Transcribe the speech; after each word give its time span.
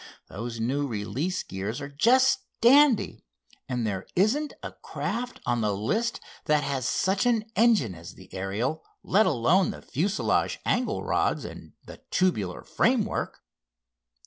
Those 0.29 0.59
new 0.59 0.87
release 0.87 1.43
gears 1.43 1.79
are 1.79 1.87
just 1.87 2.39
dandy, 2.59 3.23
and 3.69 3.85
there 3.85 4.07
isn't 4.15 4.51
a 4.63 4.71
craft 4.71 5.39
on 5.45 5.61
the 5.61 5.75
list 5.77 6.19
that 6.45 6.63
has 6.63 6.89
such 6.89 7.27
an 7.27 7.45
engine 7.55 7.93
as 7.93 8.15
the 8.15 8.33
Ariel, 8.33 8.83
let 9.03 9.27
alone 9.27 9.69
the 9.69 9.83
fuselage 9.83 10.59
angle 10.65 11.03
rods 11.03 11.45
and 11.45 11.73
the 11.85 11.97
tubular 12.09 12.63
framework." 12.63 13.43